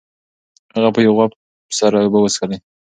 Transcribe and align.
هغه 0.75 0.89
په 0.95 0.99
یو 1.05 1.13
غوپ 1.17 1.31
سره 1.79 1.95
اوبه 2.01 2.19
وڅښلې. 2.21 2.57